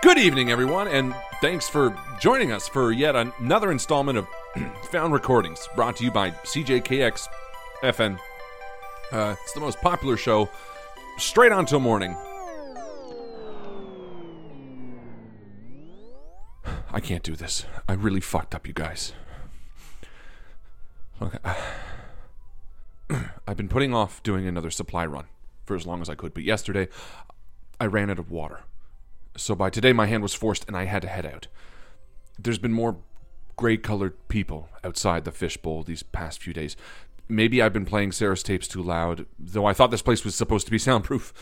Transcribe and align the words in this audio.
Good 0.00 0.16
evening, 0.16 0.52
everyone, 0.52 0.86
and 0.86 1.12
thanks 1.40 1.68
for 1.68 1.92
joining 2.20 2.52
us 2.52 2.68
for 2.68 2.92
yet 2.92 3.16
another 3.16 3.72
installment 3.72 4.16
of 4.16 4.28
Found 4.92 5.12
Recordings, 5.12 5.68
brought 5.74 5.96
to 5.96 6.04
you 6.04 6.12
by 6.12 6.30
CJKX 6.30 7.26
FM. 7.82 8.16
Uh, 9.10 9.34
it's 9.42 9.52
the 9.54 9.60
most 9.60 9.80
popular 9.80 10.16
show 10.16 10.48
straight 11.16 11.50
on 11.50 11.66
till 11.66 11.80
morning. 11.80 12.16
I 16.92 17.00
can't 17.00 17.24
do 17.24 17.34
this. 17.34 17.66
I 17.88 17.94
really 17.94 18.20
fucked 18.20 18.54
up, 18.54 18.68
you 18.68 18.74
guys. 18.74 19.14
I've 23.48 23.56
been 23.56 23.68
putting 23.68 23.92
off 23.92 24.22
doing 24.22 24.46
another 24.46 24.70
supply 24.70 25.04
run 25.06 25.24
for 25.66 25.74
as 25.74 25.88
long 25.88 26.00
as 26.02 26.08
I 26.08 26.14
could, 26.14 26.34
but 26.34 26.44
yesterday 26.44 26.86
I 27.80 27.86
ran 27.86 28.10
out 28.10 28.20
of 28.20 28.30
water. 28.30 28.60
So 29.38 29.54
by 29.54 29.70
today, 29.70 29.92
my 29.92 30.06
hand 30.06 30.22
was 30.22 30.34
forced 30.34 30.66
and 30.66 30.76
I 30.76 30.84
had 30.84 31.02
to 31.02 31.08
head 31.08 31.24
out. 31.24 31.46
There's 32.38 32.58
been 32.58 32.72
more 32.72 32.98
gray 33.56 33.76
colored 33.76 34.16
people 34.28 34.68
outside 34.84 35.24
the 35.24 35.32
fishbowl 35.32 35.82
these 35.82 36.02
past 36.02 36.42
few 36.42 36.52
days. 36.52 36.76
Maybe 37.28 37.62
I've 37.62 37.72
been 37.72 37.84
playing 37.84 38.12
Sarah's 38.12 38.42
tapes 38.42 38.66
too 38.66 38.82
loud, 38.82 39.26
though 39.38 39.66
I 39.66 39.72
thought 39.72 39.90
this 39.90 40.02
place 40.02 40.24
was 40.24 40.34
supposed 40.34 40.66
to 40.66 40.70
be 40.70 40.78
soundproof. 40.78 41.32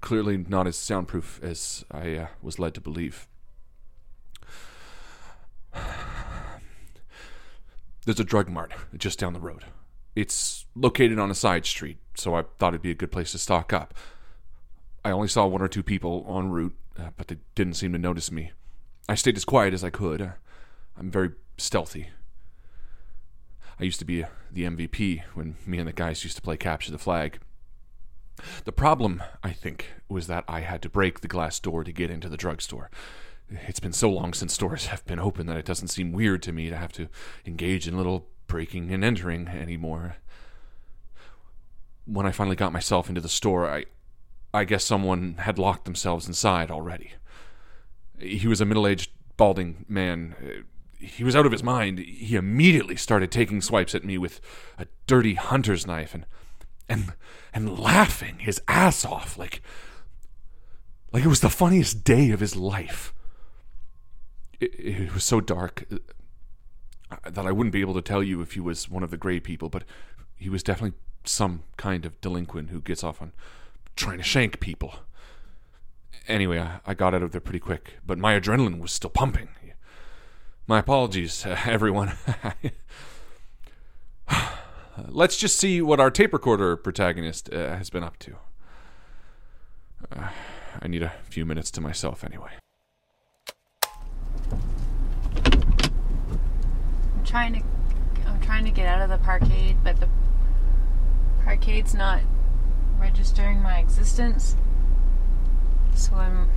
Clearly 0.00 0.36
not 0.36 0.66
as 0.66 0.76
soundproof 0.76 1.38
as 1.42 1.84
I 1.90 2.16
uh, 2.16 2.26
was 2.42 2.58
led 2.58 2.74
to 2.74 2.80
believe. 2.80 3.28
There's 8.04 8.18
a 8.18 8.24
drug 8.24 8.48
mart 8.48 8.72
just 8.96 9.20
down 9.20 9.32
the 9.32 9.38
road. 9.38 9.64
It's 10.16 10.66
located 10.74 11.18
on 11.20 11.30
a 11.30 11.34
side 11.34 11.66
street, 11.66 11.98
so 12.14 12.34
I 12.34 12.42
thought 12.58 12.74
it'd 12.74 12.82
be 12.82 12.90
a 12.90 12.94
good 12.94 13.12
place 13.12 13.32
to 13.32 13.38
stock 13.38 13.72
up. 13.72 13.94
I 15.04 15.10
only 15.10 15.28
saw 15.28 15.46
one 15.46 15.62
or 15.62 15.68
two 15.68 15.82
people 15.82 16.26
en 16.28 16.50
route, 16.50 16.74
uh, 16.98 17.10
but 17.16 17.28
they 17.28 17.36
didn't 17.54 17.74
seem 17.74 17.92
to 17.92 17.98
notice 17.98 18.30
me. 18.30 18.52
I 19.08 19.14
stayed 19.14 19.36
as 19.36 19.44
quiet 19.44 19.74
as 19.74 19.84
I 19.84 19.90
could. 19.90 20.22
Uh, 20.22 20.30
I'm 20.98 21.10
very 21.10 21.30
stealthy. 21.56 22.08
I 23.80 23.84
used 23.84 23.98
to 23.98 24.04
be 24.04 24.24
the 24.50 24.64
MVP 24.64 25.22
when 25.34 25.56
me 25.66 25.78
and 25.78 25.88
the 25.88 25.92
guys 25.92 26.24
used 26.24 26.36
to 26.36 26.42
play 26.42 26.56
capture 26.56 26.92
the 26.92 26.98
flag. 26.98 27.38
The 28.64 28.72
problem, 28.72 29.22
I 29.42 29.50
think, 29.52 29.88
was 30.08 30.26
that 30.26 30.44
I 30.48 30.60
had 30.60 30.82
to 30.82 30.88
break 30.88 31.20
the 31.20 31.28
glass 31.28 31.58
door 31.60 31.84
to 31.84 31.92
get 31.92 32.10
into 32.10 32.28
the 32.28 32.36
drugstore. 32.36 32.90
It's 33.50 33.80
been 33.80 33.92
so 33.92 34.10
long 34.10 34.32
since 34.32 34.54
stores 34.54 34.86
have 34.86 35.04
been 35.04 35.18
open 35.18 35.46
that 35.46 35.56
it 35.56 35.66
doesn't 35.66 35.88
seem 35.88 36.12
weird 36.12 36.42
to 36.44 36.52
me 36.52 36.70
to 36.70 36.76
have 36.76 36.92
to 36.92 37.08
engage 37.44 37.86
in 37.86 37.96
little 37.96 38.28
breaking 38.46 38.90
and 38.92 39.04
entering 39.04 39.48
anymore. 39.48 40.16
When 42.04 42.26
I 42.26 42.32
finally 42.32 42.56
got 42.56 42.72
myself 42.72 43.08
into 43.08 43.20
the 43.20 43.28
store, 43.28 43.68
I 43.68 43.86
I 44.54 44.64
guess 44.64 44.84
someone 44.84 45.36
had 45.38 45.58
locked 45.58 45.84
themselves 45.84 46.26
inside 46.26 46.70
already. 46.70 47.12
He 48.18 48.46
was 48.46 48.60
a 48.60 48.64
middle-aged 48.64 49.10
balding 49.36 49.84
man. 49.88 50.64
He 50.98 51.24
was 51.24 51.34
out 51.34 51.46
of 51.46 51.52
his 51.52 51.62
mind. 51.62 51.98
He 51.98 52.36
immediately 52.36 52.96
started 52.96 53.32
taking 53.32 53.60
swipes 53.60 53.94
at 53.94 54.04
me 54.04 54.18
with 54.18 54.40
a 54.78 54.86
dirty 55.06 55.34
hunter's 55.34 55.86
knife 55.86 56.14
and 56.14 56.26
and 56.88 57.14
and 57.54 57.78
laughing 57.78 58.40
his 58.40 58.60
ass 58.68 59.04
off 59.04 59.38
like 59.38 59.62
like 61.12 61.24
it 61.24 61.28
was 61.28 61.40
the 61.40 61.50
funniest 61.50 62.04
day 62.04 62.30
of 62.30 62.40
his 62.40 62.56
life. 62.56 63.14
It, 64.60 64.74
it 64.78 65.14
was 65.14 65.24
so 65.24 65.40
dark 65.40 65.84
uh, 65.90 67.16
that 67.28 67.46
I 67.46 67.52
wouldn't 67.52 67.72
be 67.72 67.80
able 67.80 67.94
to 67.94 68.02
tell 68.02 68.22
you 68.22 68.40
if 68.40 68.52
he 68.52 68.60
was 68.60 68.88
one 68.88 69.02
of 69.02 69.10
the 69.10 69.16
gray 69.16 69.40
people, 69.40 69.68
but 69.68 69.84
he 70.36 70.48
was 70.48 70.62
definitely 70.62 70.96
some 71.24 71.62
kind 71.76 72.04
of 72.04 72.20
delinquent 72.20 72.70
who 72.70 72.80
gets 72.80 73.04
off 73.04 73.20
on 73.20 73.32
trying 73.96 74.18
to 74.18 74.24
shank 74.24 74.60
people. 74.60 74.94
Anyway, 76.28 76.64
I, 76.86 76.94
got 76.94 77.14
out 77.14 77.22
of 77.22 77.32
there 77.32 77.40
pretty 77.40 77.58
quick, 77.58 77.94
but 78.06 78.18
my 78.18 78.38
adrenaline 78.38 78.80
was 78.80 78.92
still 78.92 79.10
pumping. 79.10 79.48
My 80.66 80.78
apologies, 80.78 81.44
uh, 81.44 81.58
everyone. 81.66 82.12
Let's 85.08 85.36
just 85.36 85.58
see 85.58 85.82
what 85.82 86.00
our 86.00 86.10
tape 86.10 86.32
recorder 86.32 86.76
protagonist 86.76 87.52
uh, 87.52 87.76
has 87.76 87.90
been 87.90 88.04
up 88.04 88.18
to. 88.20 88.36
Uh, 90.14 90.28
I 90.80 90.88
need 90.88 91.02
a 91.02 91.12
few 91.24 91.44
minutes 91.44 91.70
to 91.72 91.80
myself 91.80 92.24
anyway. 92.24 92.52
I'm 94.52 94.60
trying 97.24 97.54
to 97.54 97.62
I'm 98.26 98.40
trying 98.40 98.64
to 98.64 98.70
get 98.70 98.86
out 98.86 99.02
of 99.02 99.10
the 99.10 99.18
parkade, 99.18 99.76
but 99.82 99.98
the 99.98 100.08
parkade's 101.44 101.94
not 101.94 102.20
registering 103.02 103.60
my 103.60 103.80
existence. 103.80 104.56
So 105.96 106.14
I'm 106.14 106.48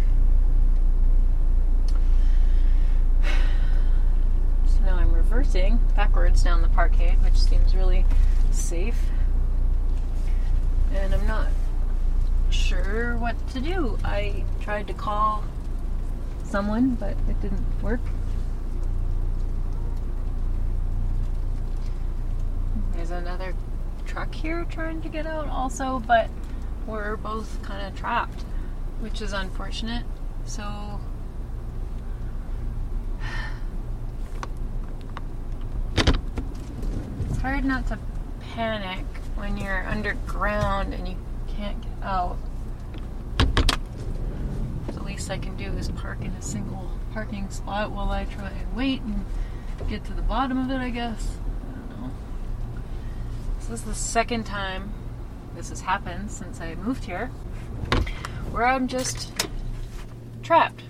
So 3.24 4.86
now 4.86 4.96
I'm 4.96 5.12
reversing 5.12 5.80
backwards 5.96 6.44
down 6.44 6.62
the 6.62 6.68
parkade, 6.68 7.22
which 7.24 7.38
seems 7.38 7.76
really 7.76 8.06
safe. 8.52 9.10
And 10.94 11.16
I'm 11.16 11.26
not 11.26 11.48
sure 12.52 13.18
what 13.18 13.36
to 13.50 13.60
do. 13.60 13.98
I 14.04 14.44
tried 14.62 14.86
to 14.88 14.94
call 14.94 15.44
someone, 16.44 16.94
but 16.96 17.18
it 17.28 17.42
didn't 17.42 17.66
work. 17.82 18.02
There's 22.94 23.10
another 23.10 23.56
truck 24.16 24.34
here 24.34 24.66
trying 24.70 25.02
to 25.02 25.10
get 25.10 25.28
out 25.28 25.50
also, 25.50 26.02
but 26.08 26.30
we're 26.88 27.18
both 27.18 27.62
kind 27.64 27.86
of 27.86 27.94
trapped, 28.00 28.44
which 29.02 29.22
is 29.22 29.34
unfortunate. 29.34 30.06
So 30.46 31.02
it's 37.30 37.40
hard 37.40 37.66
not 37.66 37.88
to 37.88 38.00
panic 38.40 39.06
when 39.36 39.58
you're 39.58 39.86
underground 39.86 40.94
and 40.94 41.10
you 41.10 41.18
can't 41.50 41.82
get 41.82 41.92
out. 42.02 42.38
The 44.94 45.04
least 45.04 45.30
I 45.30 45.40
can 45.40 45.58
do 45.58 45.66
is 45.74 45.90
park 45.90 46.22
in 46.22 46.32
a 46.32 46.42
single 46.42 46.90
parking 47.12 47.50
spot 47.50 47.92
while 47.92 48.12
I 48.12 48.24
try 48.24 48.48
and 48.48 48.76
wait 48.78 49.02
and 49.02 49.26
get 49.90 50.06
to 50.06 50.14
the 50.14 50.22
bottom 50.22 50.58
of 50.58 50.72
it, 50.72 50.78
I 50.78 50.90
guess. 50.90 51.36
So 53.66 53.72
this 53.72 53.80
is 53.80 53.88
the 53.88 53.96
second 53.96 54.44
time 54.44 54.94
this 55.56 55.70
has 55.70 55.82
happened 55.82 56.30
since 56.30 56.62
I 56.62 56.76
moved 56.76 57.04
here, 57.04 57.30
where 58.52 58.64
I'm 58.64 58.88
just 58.88 59.32
trapped. 60.44 60.84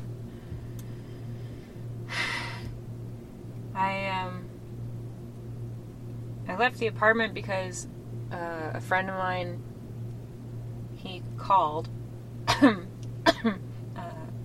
I 3.74 4.08
um 4.10 4.50
I 6.50 6.58
left 6.58 6.80
the 6.80 6.88
apartment 6.88 7.34
because 7.34 7.88
uh, 8.34 8.72
a 8.74 8.82
friend 8.82 9.10
of 9.10 9.16
mine 9.16 9.64
he 10.98 11.24
called. 11.38 11.88
uh, 12.50 12.74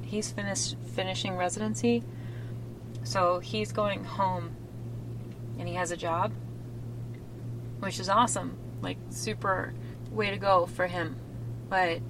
he's 0.03 0.31
finished 0.31 0.77
finishing 0.95 1.37
residency, 1.37 2.05
so 3.03 3.41
he's 3.41 3.73
going 3.73 4.05
home, 4.05 4.55
and 5.59 5.67
he 5.69 5.75
has 5.75 5.91
a 5.91 5.97
job, 5.97 6.31
which 7.81 7.99
is 7.99 8.09
awesome. 8.09 8.57
Like 8.81 8.99
super 9.11 9.75
way 10.11 10.31
to 10.31 10.39
go 10.39 10.67
for 10.67 10.87
him. 10.87 11.17
But 11.69 12.01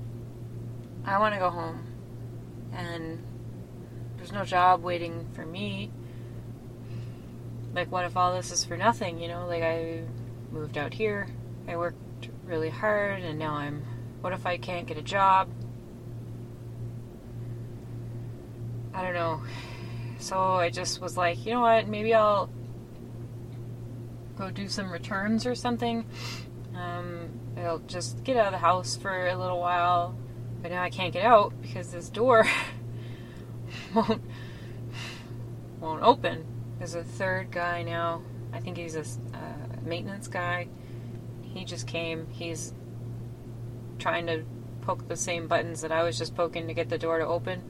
I 1.05 1.19
want 1.19 1.35
to 1.35 1.41
go 1.41 1.51
home, 1.51 1.87
and 2.73 3.25
there's 4.17 4.33
no 4.33 4.45
job 4.45 4.83
waiting 4.83 5.29
for 5.33 5.45
me. 5.45 5.91
Like, 7.75 7.91
what 7.91 8.05
if 8.05 8.17
all 8.17 8.35
this 8.35 8.51
is 8.51 8.65
for 8.65 8.77
nothing? 8.77 9.19
You 9.21 9.29
know, 9.29 9.47
like 9.47 9.63
I 9.63 10.03
moved 10.51 10.77
out 10.77 10.93
here, 10.93 11.29
I 11.69 11.77
worked 11.77 12.29
really 12.45 12.71
hard, 12.71 13.23
and 13.23 13.39
now 13.39 13.55
I'm. 13.55 13.85
What 14.21 14.35
if 14.35 14.45
I 14.45 14.59
can't 14.59 14.87
get 14.87 14.99
a 14.99 15.03
job? 15.03 15.49
I 18.93 19.03
don't 19.03 19.15
know. 19.15 19.43
So 20.19 20.39
I 20.39 20.69
just 20.69 21.01
was 21.01 21.17
like, 21.17 21.47
you 21.47 21.55
know 21.55 21.63
what? 21.63 21.89
Maybe 21.89 22.13
I'll 22.13 22.51
go 24.41 24.51
do 24.51 24.69
some 24.69 24.91
returns 24.91 25.45
or 25.45 25.55
something. 25.55 26.07
Um, 26.75 27.29
I'll 27.59 27.81
just 27.81 28.25
get 28.25 28.39
out 28.39 28.47
of 28.47 28.53
the 28.53 28.59
house 28.59 28.97
for 28.97 29.29
a 29.29 29.37
little 29.37 29.61
while. 29.61 30.17
But 30.63 30.71
now 30.71 30.83
I 30.83 30.91
can't 30.91 31.13
get 31.13 31.25
out 31.25 31.53
because 31.61 31.93
this 31.93 32.09
door 32.09 32.47
won't 33.95 34.23
won't 35.79 36.03
open. 36.03 36.47
There's 36.79 36.95
a 36.95 37.05
third 37.05 37.51
guy 37.51 37.83
now. 37.83 38.23
I 38.53 38.61
think 38.61 38.77
he's 38.77 38.97
a 38.97 39.01
uh, 39.01 39.81
maintenance 39.83 40.29
guy. 40.29 40.69
He 41.43 41.65
just 41.65 41.87
came. 41.87 42.27
He's 42.31 42.75
trying 43.99 44.27
to 44.27 44.45
poke 44.81 45.07
the 45.09 45.17
same 45.17 45.47
buttons 45.49 45.83
that 45.83 45.93
I 45.93 46.03
was 46.03 46.17
just 46.19 46.35
poking 46.35 46.67
to 46.69 46.75
get 46.75 46.89
the 46.89 46.99
door 46.99 47.19
to 47.19 47.27
open, 47.27 47.61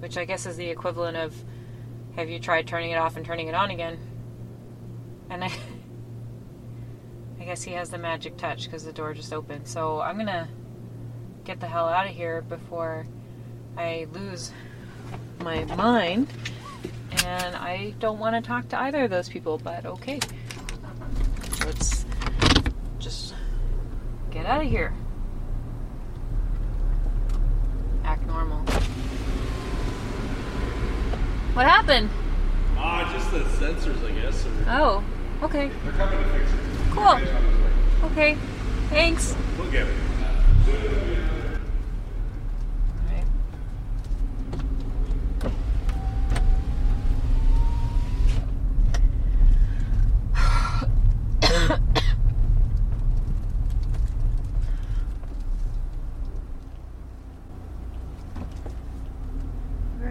which 0.00 0.16
I 0.16 0.24
guess 0.24 0.46
is 0.46 0.56
the 0.56 0.68
equivalent 0.68 1.16
of 1.16 1.34
have 2.16 2.28
you 2.28 2.40
tried 2.40 2.66
turning 2.66 2.90
it 2.90 2.96
off 2.96 3.16
and 3.16 3.24
turning 3.24 3.48
it 3.48 3.54
on 3.54 3.70
again? 3.70 3.98
And 5.30 5.44
I 5.44 5.46
I 5.48 5.52
guess 7.48 7.62
he 7.62 7.72
has 7.72 7.88
the 7.88 7.96
magic 7.96 8.36
touch 8.36 8.64
because 8.64 8.84
the 8.84 8.92
door 8.92 9.14
just 9.14 9.32
opened. 9.32 9.66
So 9.66 10.02
I'm 10.02 10.18
gonna 10.18 10.46
get 11.44 11.60
the 11.60 11.66
hell 11.66 11.88
out 11.88 12.04
of 12.06 12.12
here 12.12 12.42
before 12.42 13.06
I 13.74 14.06
lose 14.12 14.52
my 15.40 15.64
mind. 15.64 16.28
And 17.24 17.56
I 17.56 17.94
don't 18.00 18.18
want 18.18 18.36
to 18.36 18.46
talk 18.46 18.68
to 18.68 18.78
either 18.78 19.04
of 19.04 19.10
those 19.10 19.30
people, 19.30 19.56
but 19.56 19.86
okay. 19.86 20.20
Let's 21.64 22.04
just 22.98 23.34
get 24.30 24.44
out 24.44 24.60
of 24.62 24.68
here. 24.68 24.92
Act 28.04 28.26
normal. 28.26 28.58
What 31.54 31.64
happened? 31.64 32.10
Ah, 32.76 33.10
just 33.10 33.30
the 33.30 33.38
sensors, 33.64 34.04
I 34.06 34.10
guess. 34.20 34.44
Or 34.44 34.50
Oh, 34.68 35.04
okay. 35.44 35.70
they're 35.82 35.92
coming 35.92 36.18
to 36.22 36.24
fix 36.38 36.52
it. 36.52 36.67
Cool. 36.98 37.20
Okay. 38.10 38.36
Thanks. 38.90 39.36
We'll 39.56 39.70
get 39.70 39.86
it. 39.86 39.94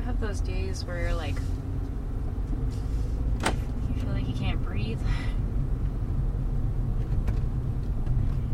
Have 0.05 0.21
those 0.21 0.39
days 0.39 0.85
where 0.85 1.01
you're 1.01 1.13
like, 1.13 1.35
you 3.43 3.95
feel 3.99 4.13
like 4.13 4.25
you 4.25 4.33
can't 4.33 4.63
breathe? 4.63 5.01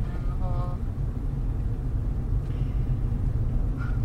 And 0.07 0.25
the 0.27 0.31
whole 0.43 0.79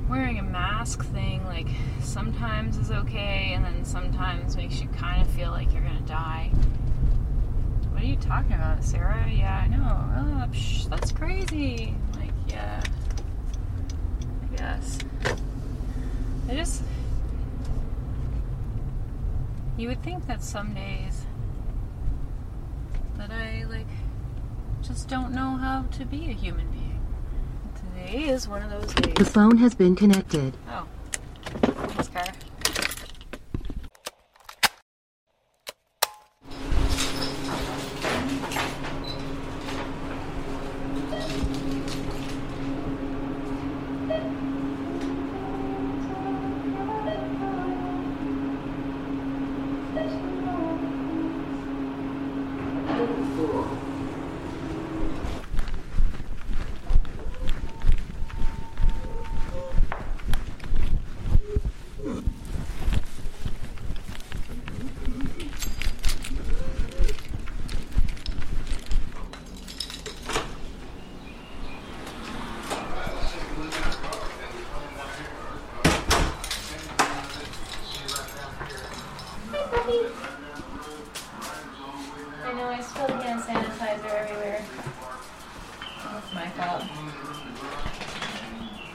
wearing 0.08 0.38
a 0.38 0.42
mask 0.42 1.04
thing 1.12 1.44
like 1.44 1.68
sometimes 2.00 2.78
is 2.78 2.90
okay 2.90 3.52
and 3.54 3.64
then 3.64 3.84
sometimes 3.84 4.56
makes 4.56 4.80
you 4.80 4.88
kind 4.88 5.20
of 5.20 5.28
feel 5.28 5.50
like 5.50 5.72
you're 5.72 5.82
gonna 5.82 6.00
die. 6.00 6.50
What 7.90 8.02
are 8.02 8.06
you 8.06 8.16
talking 8.16 8.52
about 8.52 8.82
sarah? 8.84 9.28
Yeah 9.30 9.64
i 9.64 9.68
know. 9.68 9.86
Oh, 10.16 10.48
psh, 10.52 10.88
that's 10.88 11.12
crazy. 11.12 11.94
Like 12.14 12.30
yeah. 12.48 12.82
I 14.42 14.56
guess. 14.56 14.98
I 16.48 16.54
just 16.54 16.82
you 19.76 19.88
would 19.88 20.02
think 20.02 20.26
that 20.26 20.42
some 20.42 20.74
days 20.74 21.24
that 23.16 23.30
i 23.30 23.64
like 23.68 23.86
just 24.82 25.08
don't 25.08 25.32
know 25.32 25.56
how 25.56 25.82
to 25.82 26.04
be 26.04 26.30
a 26.30 26.32
human 26.32 26.66
being 26.70 26.77
Today 28.08 28.30
is 28.30 28.48
one 28.48 28.62
of 28.62 28.70
those 28.70 28.94
The 28.94 29.24
phone 29.26 29.58
has 29.58 29.74
been 29.74 29.94
connected. 29.94 30.56
Oh. 30.70 30.86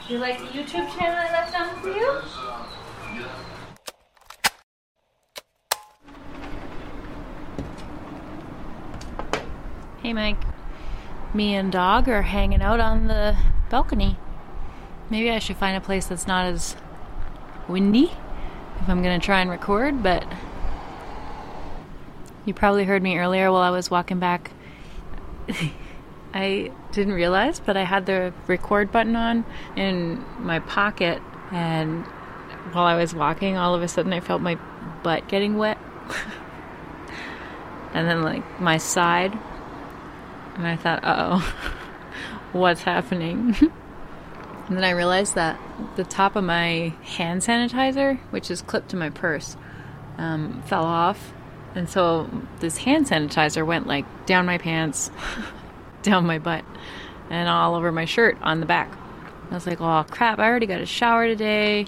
Do 0.08 0.16
you 0.16 0.20
like 0.20 0.38
the 0.38 0.46
YouTube 0.48 0.98
channel 0.98 1.16
I 1.18 1.32
left 1.32 1.58
on 1.58 1.82
for 1.82 1.88
you? 1.88 2.22
Hey, 10.02 10.12
Mike. 10.12 10.44
Me 11.34 11.56
and 11.56 11.72
Dog 11.72 12.10
are 12.10 12.24
hanging 12.24 12.62
out 12.62 12.82
on 12.82 13.08
the 13.08 13.38
balcony. 13.70 14.18
Maybe 15.10 15.32
I 15.32 15.40
should 15.40 15.56
find 15.56 15.78
a 15.78 15.82
place 15.82 16.08
that's 16.08 16.28
not 16.28 16.48
as 16.48 16.76
windy 17.70 18.12
if 18.82 18.90
I'm 18.90 19.02
gonna 19.02 19.20
try 19.20 19.40
and 19.40 19.50
record, 19.50 20.04
but 20.04 20.26
you 22.44 22.54
probably 22.54 22.84
heard 22.84 23.02
me 23.02 23.18
earlier 23.18 23.50
while 23.54 23.62
I 23.62 23.70
was 23.70 23.90
walking 23.90 24.20
back. 24.20 24.52
I 26.34 26.72
didn't 26.92 27.14
realize, 27.14 27.60
but 27.60 27.78
I 27.78 27.84
had 27.84 28.06
the 28.06 28.34
record 28.48 28.92
button 28.92 29.16
on 29.16 29.46
in 29.76 30.24
my 30.40 30.60
pocket, 30.60 31.22
and 31.52 32.06
while 32.72 32.86
I 32.86 32.96
was 32.96 33.14
walking, 33.14 33.58
all 33.58 33.76
of 33.76 33.84
a 33.84 33.88
sudden 33.88 34.14
I 34.14 34.20
felt 34.20 34.42
my 34.42 34.58
butt 35.04 35.28
getting 35.28 35.58
wet. 35.58 35.78
and 37.94 38.08
then, 38.08 38.24
like, 38.24 38.60
my 38.60 38.78
side. 38.78 39.38
And 40.56 40.68
I 40.68 40.76
thought, 40.76 41.04
uh 41.04 41.30
oh, 41.34 41.56
what's 42.52 42.82
happening? 42.82 43.56
and 44.68 44.78
then 44.78 44.84
I 44.84 44.92
realized 44.92 45.36
that 45.36 45.60
the 45.96 46.04
top 46.04 46.36
of 46.36 46.44
my 46.44 46.94
hand 47.04 47.42
sanitizer, 47.42 48.20
which 48.32 48.50
is 48.50 48.62
clipped 48.62 48.90
to 48.90 48.96
my 48.96 49.10
purse, 49.10 49.56
um, 50.18 50.64
fell 50.66 50.86
off. 50.86 51.34
And 51.76 51.90
so 51.90 52.30
this 52.60 52.78
hand 52.78 53.08
sanitizer 53.08 53.66
went 53.66 53.88
like 53.88 54.06
down 54.26 54.46
my 54.46 54.58
pants, 54.58 55.10
down 56.10 56.26
my 56.26 56.40
butt, 56.40 56.64
and 57.30 57.50
all 57.50 57.76
over 57.76 57.92
my 57.92 58.06
shirt 58.06 58.38
on 58.42 58.60
the 58.60 58.66
back. 58.66 58.96
I 59.50 59.56
was 59.56 59.68
like, 59.68 59.82
oh 59.82 60.06
crap, 60.10 60.40
I 60.40 60.48
already 60.48 60.66
got 60.66 60.82
a 60.82 60.86
shower 60.86 61.28
today. 61.28 61.88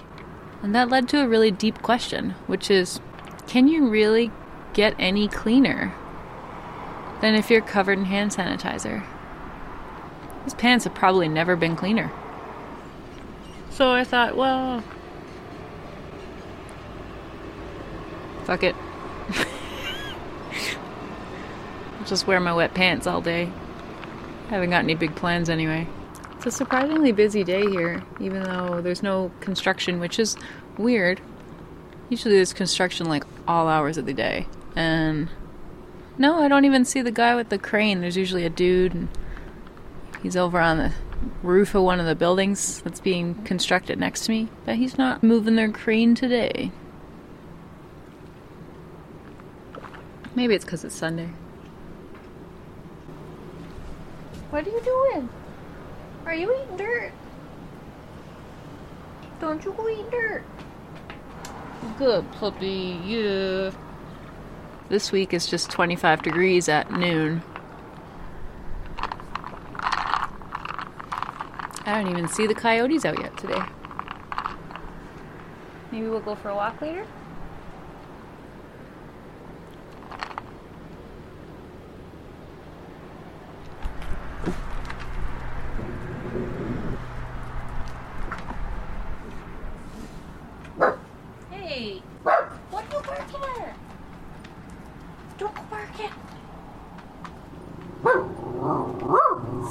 And 0.62 0.74
that 0.74 0.88
led 0.88 1.08
to 1.10 1.20
a 1.20 1.28
really 1.28 1.50
deep 1.50 1.82
question, 1.82 2.30
which 2.46 2.70
is 2.70 3.00
can 3.46 3.68
you 3.68 3.88
really 3.88 4.30
get 4.72 4.94
any 4.98 5.28
cleaner 5.28 5.94
than 7.20 7.34
if 7.34 7.50
you're 7.50 7.60
covered 7.60 7.98
in 7.98 8.06
hand 8.06 8.30
sanitizer? 8.32 9.04
These 10.44 10.54
pants 10.54 10.84
have 10.84 10.94
probably 10.94 11.28
never 11.28 11.56
been 11.56 11.76
cleaner. 11.76 12.12
So 13.70 13.90
I 13.90 14.04
thought, 14.04 14.36
well, 14.36 14.82
fuck 18.44 18.62
it. 18.62 18.74
I'll 21.98 22.06
just 22.06 22.26
wear 22.26 22.40
my 22.40 22.54
wet 22.54 22.74
pants 22.74 23.06
all 23.06 23.20
day. 23.20 23.50
I 24.46 24.50
haven't 24.50 24.70
got 24.70 24.84
any 24.84 24.94
big 24.94 25.16
plans 25.16 25.50
anyway. 25.50 25.88
It's 26.36 26.46
a 26.46 26.50
surprisingly 26.50 27.10
busy 27.10 27.42
day 27.42 27.68
here, 27.68 28.02
even 28.20 28.44
though 28.44 28.80
there's 28.80 29.02
no 29.02 29.32
construction, 29.40 29.98
which 29.98 30.20
is 30.20 30.36
weird. 30.78 31.20
Usually 32.10 32.36
there's 32.36 32.52
construction 32.52 33.08
like 33.08 33.24
all 33.48 33.66
hours 33.66 33.98
of 33.98 34.06
the 34.06 34.14
day. 34.14 34.46
And 34.76 35.28
no, 36.16 36.40
I 36.40 36.48
don't 36.48 36.64
even 36.64 36.84
see 36.84 37.02
the 37.02 37.10
guy 37.10 37.34
with 37.34 37.48
the 37.48 37.58
crane. 37.58 38.00
There's 38.00 38.16
usually 38.16 38.44
a 38.44 38.50
dude, 38.50 38.94
and 38.94 39.08
he's 40.22 40.36
over 40.36 40.60
on 40.60 40.78
the 40.78 40.92
roof 41.42 41.74
of 41.74 41.82
one 41.82 41.98
of 41.98 42.06
the 42.06 42.14
buildings 42.14 42.80
that's 42.82 43.00
being 43.00 43.34
constructed 43.42 43.98
next 43.98 44.26
to 44.26 44.30
me. 44.30 44.48
But 44.64 44.76
he's 44.76 44.96
not 44.96 45.24
moving 45.24 45.56
their 45.56 45.72
crane 45.72 46.14
today. 46.14 46.70
Maybe 50.36 50.54
it's 50.54 50.64
because 50.64 50.84
it's 50.84 50.94
Sunday. 50.94 51.30
What 54.56 54.66
are 54.66 54.70
you 54.70 54.80
doing? 54.80 55.28
Are 56.24 56.34
you 56.34 56.50
eating 56.50 56.78
dirt? 56.78 57.12
Don't 59.38 59.62
you 59.62 59.74
go 59.74 59.86
eat 59.86 60.10
dirt. 60.10 60.44
Good 61.98 62.32
puppy, 62.32 62.98
yeah. 63.04 63.70
This 64.88 65.12
week 65.12 65.34
is 65.34 65.46
just 65.46 65.68
25 65.68 66.22
degrees 66.22 66.70
at 66.70 66.90
noon. 66.90 67.42
I 71.84 72.00
don't 72.00 72.08
even 72.08 72.26
see 72.26 72.46
the 72.46 72.54
coyotes 72.54 73.04
out 73.04 73.20
yet 73.20 73.36
today. 73.36 73.60
Maybe 75.92 76.08
we'll 76.08 76.20
go 76.20 76.34
for 76.34 76.48
a 76.48 76.54
walk 76.54 76.80
later? 76.80 77.06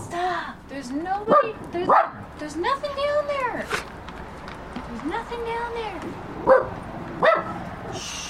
Stop. 0.04 0.56
There's 0.68 0.92
nobody. 0.92 1.54
There's, 1.72 1.90
there's 2.40 2.56
nothing 2.56 2.96
down 2.96 3.28
there. 3.28 3.66
There's 4.74 5.04
nothing 5.06 5.46
down 5.46 5.74
there. 5.76 6.02
Shh. 7.94 8.25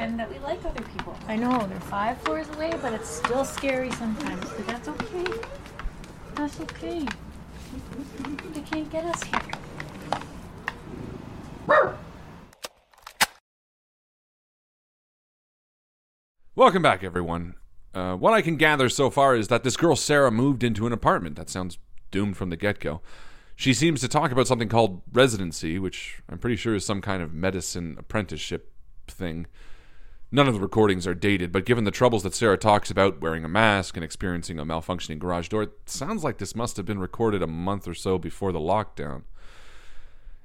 Gotta 0.00 0.16
that 0.16 0.30
we 0.30 0.38
like 0.38 0.64
other 0.64 0.82
people. 0.82 1.14
I 1.28 1.36
know 1.36 1.66
they're 1.66 1.80
five 1.80 2.18
floors 2.22 2.48
away, 2.50 2.72
but 2.80 2.94
it's 2.94 3.08
still 3.08 3.44
scary 3.44 3.90
sometimes. 3.92 4.48
But 4.50 4.66
that's 4.66 4.88
okay. 4.88 5.26
That's 6.34 6.60
okay. 6.60 7.06
They 8.54 8.60
can't 8.62 8.90
get 8.90 9.04
us 9.04 9.22
here. 9.22 9.40
Welcome 16.54 16.82
back, 16.82 17.04
everyone. 17.04 17.54
Uh, 17.92 18.14
what 18.14 18.32
I 18.32 18.40
can 18.40 18.56
gather 18.56 18.88
so 18.88 19.10
far 19.10 19.36
is 19.36 19.48
that 19.48 19.64
this 19.64 19.76
girl 19.76 19.96
Sarah 19.96 20.30
moved 20.30 20.62
into 20.62 20.86
an 20.86 20.92
apartment. 20.92 21.36
That 21.36 21.50
sounds 21.50 21.78
doomed 22.10 22.36
from 22.36 22.50
the 22.50 22.56
get 22.56 22.80
go. 22.80 23.02
She 23.54 23.74
seems 23.74 24.00
to 24.00 24.08
talk 24.08 24.32
about 24.32 24.46
something 24.46 24.68
called 24.68 25.02
residency, 25.12 25.78
which 25.78 26.22
I'm 26.28 26.38
pretty 26.38 26.56
sure 26.56 26.74
is 26.74 26.86
some 26.86 27.02
kind 27.02 27.22
of 27.22 27.34
medicine 27.34 27.96
apprenticeship 27.98 28.72
thing. 29.06 29.46
None 30.32 30.46
of 30.46 30.54
the 30.54 30.60
recordings 30.60 31.08
are 31.08 31.14
dated, 31.14 31.50
but 31.50 31.64
given 31.64 31.82
the 31.82 31.90
troubles 31.90 32.22
that 32.22 32.34
Sarah 32.34 32.56
talks 32.56 32.88
about, 32.88 33.20
wearing 33.20 33.44
a 33.44 33.48
mask 33.48 33.96
and 33.96 34.04
experiencing 34.04 34.60
a 34.60 34.64
malfunctioning 34.64 35.18
garage 35.18 35.48
door, 35.48 35.64
it 35.64 35.72
sounds 35.86 36.22
like 36.22 36.38
this 36.38 36.54
must 36.54 36.76
have 36.76 36.86
been 36.86 37.00
recorded 37.00 37.42
a 37.42 37.48
month 37.48 37.88
or 37.88 37.94
so 37.94 38.16
before 38.16 38.52
the 38.52 38.60
lockdown. 38.60 39.22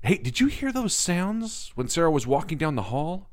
Hey, 0.01 0.17
did 0.17 0.39
you 0.39 0.47
hear 0.47 0.71
those 0.71 0.95
sounds 0.95 1.71
when 1.75 1.87
Sarah 1.87 2.09
was 2.09 2.25
walking 2.25 2.57
down 2.57 2.75
the 2.75 2.83
hall? 2.83 3.29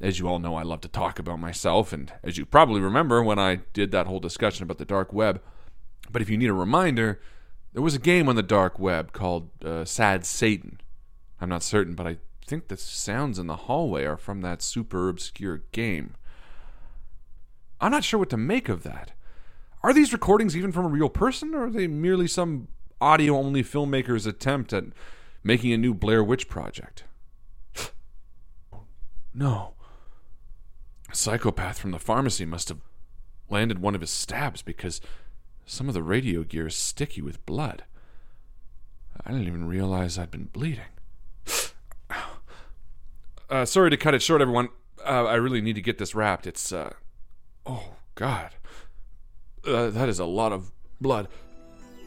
As 0.00 0.20
you 0.20 0.28
all 0.28 0.38
know, 0.38 0.54
I 0.54 0.62
love 0.62 0.80
to 0.82 0.88
talk 0.88 1.18
about 1.18 1.40
myself, 1.40 1.92
and 1.92 2.12
as 2.22 2.38
you 2.38 2.46
probably 2.46 2.80
remember 2.80 3.20
when 3.20 3.40
I 3.40 3.56
did 3.72 3.90
that 3.90 4.06
whole 4.06 4.20
discussion 4.20 4.62
about 4.62 4.78
the 4.78 4.84
dark 4.84 5.12
web. 5.12 5.42
But 6.08 6.22
if 6.22 6.30
you 6.30 6.36
need 6.36 6.50
a 6.50 6.54
reminder, 6.54 7.20
there 7.72 7.82
was 7.82 7.96
a 7.96 8.00
game 8.00 8.28
on 8.28 8.36
the 8.36 8.44
dark 8.44 8.78
web 8.78 9.12
called 9.12 9.50
uh, 9.64 9.84
Sad 9.84 10.24
Satan. 10.24 10.80
I'm 11.40 11.48
not 11.48 11.64
certain, 11.64 11.94
but 11.94 12.06
I 12.06 12.18
think 12.48 12.68
the 12.68 12.76
sounds 12.76 13.38
in 13.38 13.46
the 13.46 13.56
hallway 13.56 14.04
are 14.04 14.16
from 14.16 14.40
that 14.40 14.62
super 14.62 15.08
obscure 15.08 15.62
game. 15.72 16.14
I'm 17.80 17.92
not 17.92 18.04
sure 18.04 18.18
what 18.18 18.30
to 18.30 18.36
make 18.36 18.68
of 18.68 18.82
that. 18.82 19.12
Are 19.82 19.92
these 19.92 20.12
recordings 20.12 20.56
even 20.56 20.72
from 20.72 20.86
a 20.86 20.88
real 20.88 21.08
person, 21.08 21.54
or 21.54 21.66
are 21.66 21.70
they 21.70 21.86
merely 21.86 22.26
some 22.26 22.68
audio 23.00 23.36
only 23.36 23.62
filmmaker's 23.62 24.26
attempt 24.26 24.72
at 24.72 24.84
making 25.44 25.72
a 25.72 25.78
new 25.78 25.94
Blair 25.94 26.24
Witch 26.24 26.48
project? 26.48 27.04
no. 29.34 29.74
A 31.10 31.14
psychopath 31.14 31.78
from 31.78 31.92
the 31.92 31.98
pharmacy 31.98 32.44
must 32.44 32.68
have 32.68 32.80
landed 33.48 33.78
one 33.78 33.94
of 33.94 34.00
his 34.00 34.10
stabs 34.10 34.62
because 34.62 35.00
some 35.64 35.88
of 35.88 35.94
the 35.94 36.02
radio 36.02 36.42
gear 36.42 36.66
is 36.66 36.74
sticky 36.74 37.22
with 37.22 37.44
blood. 37.46 37.84
I 39.24 39.32
didn't 39.32 39.46
even 39.46 39.68
realize 39.68 40.18
I'd 40.18 40.30
been 40.30 40.48
bleeding. 40.52 40.84
Uh, 43.50 43.64
sorry 43.64 43.90
to 43.90 43.96
cut 43.96 44.14
it 44.14 44.22
short, 44.22 44.42
everyone. 44.42 44.68
Uh, 45.04 45.24
I 45.24 45.34
really 45.34 45.60
need 45.60 45.74
to 45.74 45.80
get 45.82 45.98
this 45.98 46.14
wrapped. 46.14 46.46
It's, 46.46 46.72
uh, 46.72 46.92
oh, 47.66 47.94
God. 48.14 48.50
Uh, 49.66 49.90
that 49.90 50.08
is 50.08 50.18
a 50.18 50.24
lot 50.24 50.52
of 50.52 50.70
blood. 51.00 51.28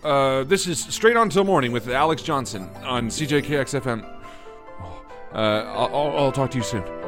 Uh, 0.04 0.44
this 0.44 0.68
is 0.68 0.80
Straight 0.80 1.18
On 1.18 1.30
Till 1.30 1.44
Morning 1.44 1.72
with 1.72 1.88
Alex 1.88 2.22
Johnson 2.22 2.70
on 2.84 3.08
CJKX 3.08 3.80
FM. 3.82 4.20
Oh, 4.82 5.06
uh, 5.34 5.38
I'll, 5.38 5.96
I'll, 5.96 6.18
I'll 6.18 6.32
talk 6.32 6.52
to 6.52 6.58
you 6.58 6.64
soon. 6.64 7.01